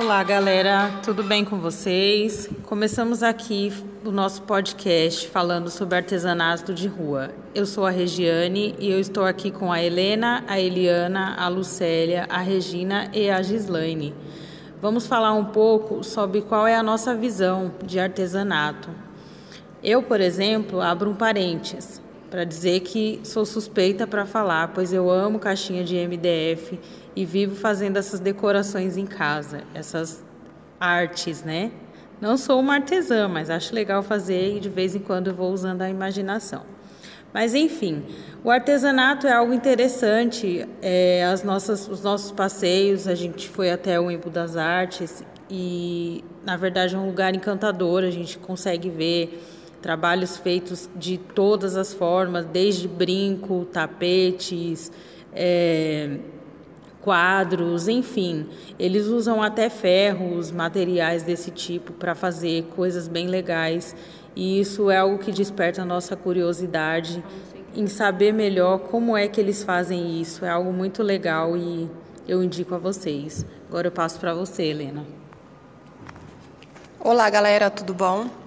[0.00, 2.48] Olá, galera, tudo bem com vocês?
[2.64, 3.70] Começamos aqui
[4.02, 7.30] o nosso podcast falando sobre artesanato de rua.
[7.54, 12.26] Eu sou a Regiane e eu estou aqui com a Helena, a Eliana, a Lucélia,
[12.30, 14.14] a Regina e a Gislaine.
[14.80, 18.88] Vamos falar um pouco sobre qual é a nossa visão de artesanato.
[19.84, 21.99] Eu, por exemplo, abro um parênteses
[22.30, 26.78] para dizer que sou suspeita para falar, pois eu amo caixinha de MDF
[27.16, 30.24] e vivo fazendo essas decorações em casa, essas
[30.78, 31.72] artes, né?
[32.20, 35.82] Não sou uma artesã, mas acho legal fazer e de vez em quando vou usando
[35.82, 36.64] a imaginação.
[37.32, 38.04] Mas enfim,
[38.44, 40.68] o artesanato é algo interessante.
[40.82, 46.24] É, as nossas, os nossos passeios, a gente foi até o Impo das Artes e,
[46.44, 48.02] na verdade, é um lugar encantador.
[48.02, 49.42] A gente consegue ver
[49.82, 54.90] trabalhos feitos de todas as formas, desde brinco, tapetes.
[55.32, 56.18] É,
[57.00, 58.46] quadros, enfim.
[58.78, 63.94] Eles usam até ferros, materiais desse tipo para fazer coisas bem legais.
[64.36, 67.22] E isso é algo que desperta a nossa curiosidade
[67.74, 70.44] em saber melhor como é que eles fazem isso.
[70.44, 71.90] É algo muito legal e
[72.28, 73.44] eu indico a vocês.
[73.68, 75.04] Agora eu passo para você, Helena.
[76.98, 78.39] Olá, galera, tudo bom?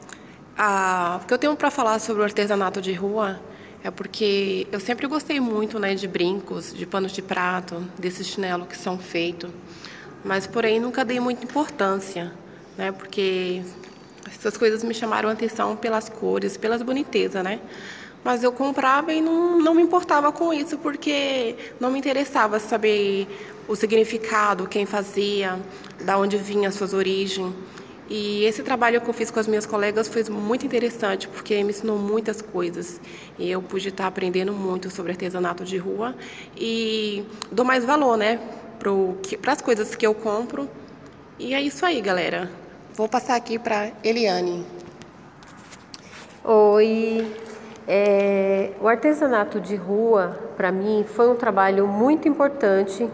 [0.58, 3.40] Ah, o que eu tenho para falar sobre o artesanato de rua
[3.84, 8.68] é porque eu sempre gostei muito né, de brincos, de panos de prato, desses chinelos
[8.68, 9.50] que são feitos,
[10.24, 12.32] mas porém nunca dei muita importância,
[12.78, 13.64] né, porque
[14.28, 17.60] essas coisas me chamaram a atenção pelas cores, pelas bonitezas, né?
[18.24, 23.28] Mas eu comprava e não, não me importava com isso, porque não me interessava saber
[23.68, 25.60] o significado, quem fazia,
[26.06, 27.54] da onde vinha as suas origens.
[28.10, 31.70] E esse trabalho que eu fiz com as minhas colegas foi muito interessante, porque me
[31.70, 33.00] ensinou muitas coisas.
[33.40, 36.16] E eu pude estar aprendendo muito sobre artesanato de rua
[36.58, 38.40] e dou mais valor, né,
[39.42, 40.70] para as coisas que eu compro.
[41.40, 42.52] E é isso aí, galera.
[42.94, 44.66] Vou passar aqui para Eliane.
[46.44, 47.26] Oi.
[47.88, 53.10] É, o artesanato de rua, para mim, foi um trabalho muito importante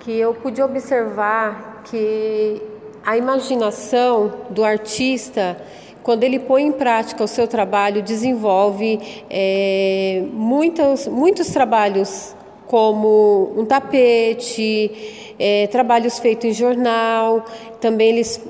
[0.00, 2.62] que eu pude observar que
[3.04, 5.56] a imaginação do artista,
[6.02, 12.34] quando ele põe em prática o seu trabalho, desenvolve é, muitos, muitos trabalhos,
[12.66, 17.44] como um tapete, é, trabalhos feitos em jornal,
[17.80, 18.40] também eles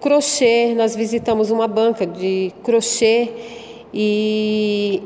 [0.00, 3.28] crochê, nós visitamos uma banca de crochê
[3.92, 5.02] e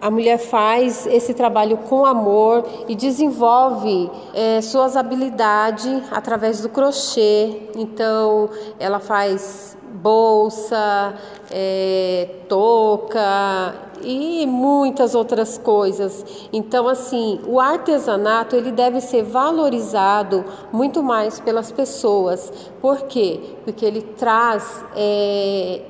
[0.00, 7.68] a mulher faz esse trabalho com amor e desenvolve é, suas habilidades através do crochê.
[7.74, 8.48] Então,
[8.78, 11.14] ela faz bolsa,
[11.50, 16.24] é, touca e muitas outras coisas.
[16.52, 22.52] Então, assim, o artesanato ele deve ser valorizado muito mais pelas pessoas.
[22.80, 23.40] Por quê?
[23.64, 25.82] Porque ele traz é,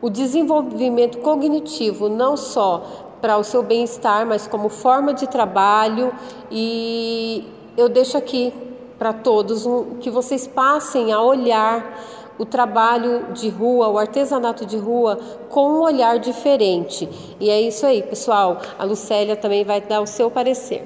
[0.00, 6.12] o desenvolvimento cognitivo não só para o seu bem-estar, mas como forma de trabalho.
[6.50, 7.46] E
[7.76, 8.52] eu deixo aqui
[8.98, 11.98] para todos um, que vocês passem a olhar
[12.38, 15.18] o trabalho de rua, o artesanato de rua,
[15.48, 17.08] com um olhar diferente.
[17.40, 18.60] E é isso aí, pessoal.
[18.78, 20.84] A Lucélia também vai dar o seu parecer.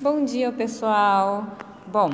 [0.00, 1.46] Bom dia, pessoal.
[1.86, 2.10] Bom,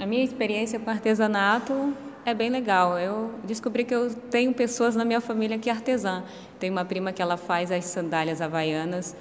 [0.00, 1.94] a minha experiência com artesanato
[2.28, 2.98] é bem legal.
[2.98, 6.22] Eu descobri que eu tenho pessoas na minha família que é artesã.
[6.58, 9.16] Tem uma prima que ela faz as sandálias havaianas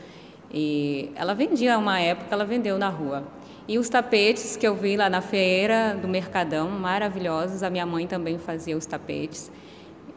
[0.54, 3.24] e ela vendia uma época, ela vendeu na rua.
[3.68, 7.64] E os tapetes que eu vi lá na feira do Mercadão, maravilhosos.
[7.64, 9.52] A minha mãe também fazia os tapetes.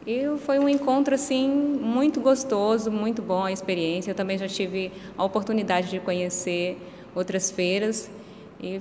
[0.05, 4.11] E foi um encontro assim muito gostoso, muito bom a experiência.
[4.11, 6.77] Eu também já tive a oportunidade de conhecer
[7.13, 8.09] outras feiras
[8.59, 8.79] e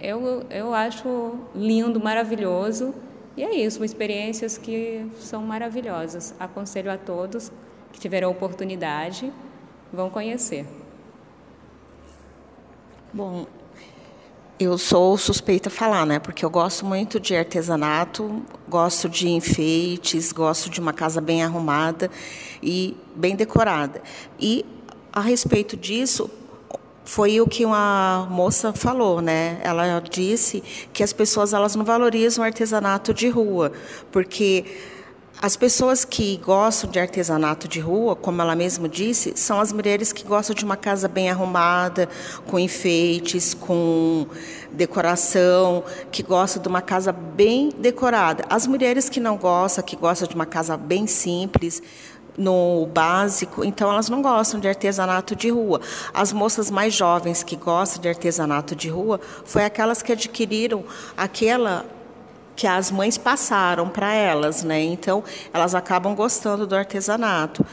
[0.00, 2.94] eu, eu acho lindo, maravilhoso.
[3.40, 6.34] E é isso, experiências que são maravilhosas.
[6.38, 7.50] Aconselho a todos
[7.90, 9.32] que tiveram a oportunidade,
[9.90, 10.66] vão conhecer.
[13.10, 13.46] Bom,
[14.58, 16.18] eu sou suspeita a falar, né?
[16.18, 22.10] Porque eu gosto muito de artesanato, gosto de enfeites, gosto de uma casa bem arrumada
[22.62, 24.02] e bem decorada.
[24.38, 24.66] E
[25.10, 26.30] a respeito disso,
[27.10, 29.58] foi o que uma moça falou, né?
[29.64, 30.62] Ela disse
[30.92, 33.72] que as pessoas elas não valorizam o artesanato de rua,
[34.12, 34.64] porque
[35.42, 40.12] as pessoas que gostam de artesanato de rua, como ela mesma disse, são as mulheres
[40.12, 42.08] que gostam de uma casa bem arrumada,
[42.46, 44.28] com enfeites, com
[44.70, 48.44] decoração, que gostam de uma casa bem decorada.
[48.48, 51.82] As mulheres que não gostam, que gostam de uma casa bem simples,
[52.36, 55.80] no básico, então elas não gostam de artesanato de rua.
[56.12, 60.84] As moças mais jovens que gostam de artesanato de rua foi aquelas que adquiriram
[61.16, 61.84] aquela
[62.56, 64.82] que as mães passaram para elas, né?
[64.82, 67.64] Então, elas acabam gostando do artesanato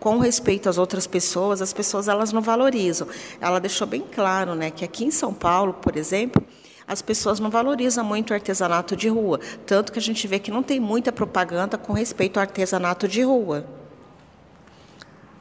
[0.00, 3.06] com respeito às outras pessoas, as pessoas elas não valorizam.
[3.40, 6.44] Ela deixou bem claro, né, que aqui em São Paulo, por exemplo,
[6.88, 10.50] as pessoas não valorizam muito o artesanato de rua, tanto que a gente vê que
[10.50, 13.64] não tem muita propaganda com respeito ao artesanato de rua.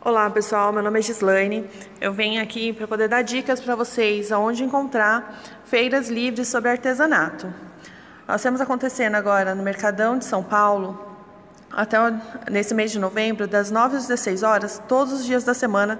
[0.03, 1.63] Olá pessoal, meu nome é Gislaine.
[2.01, 7.53] Eu venho aqui para poder dar dicas para vocês aonde encontrar feiras livres sobre artesanato.
[8.27, 10.99] Nós temos acontecendo agora no Mercadão de São Paulo
[11.71, 11.97] até
[12.49, 15.99] nesse mês de novembro, das 9 às 16 horas, todos os dias da semana,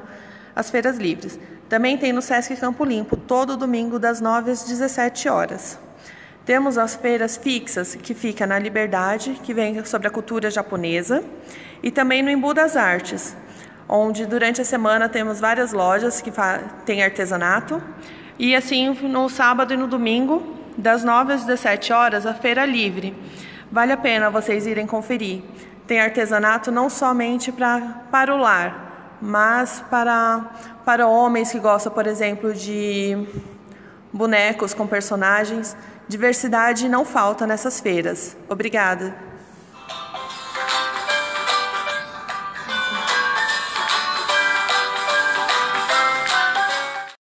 [0.56, 1.39] as feiras livres.
[1.69, 5.77] Também tem no Sesc Campo Limpo, todo domingo, das 9 às 17 horas.
[6.44, 11.24] Temos as feiras fixas, que fica na Liberdade, que vem sobre a cultura japonesa,
[11.83, 13.36] e também no Embu das Artes,
[13.92, 16.32] onde durante a semana temos várias lojas que
[16.86, 17.80] têm artesanato,
[18.40, 20.42] e assim no sábado e no domingo,
[20.76, 23.14] das 9 às 17 horas, a feira livre
[23.72, 25.42] Vale a pena vocês irem conferir.
[25.88, 27.80] Tem artesanato não somente pra,
[28.12, 30.42] para o lar, mas para,
[30.84, 33.18] para homens que gostam, por exemplo, de
[34.12, 35.78] bonecos com personagens.
[36.06, 38.36] Diversidade não falta nessas feiras.
[38.50, 39.31] Obrigada.